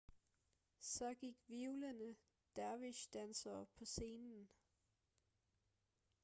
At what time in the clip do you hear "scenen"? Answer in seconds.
3.85-4.49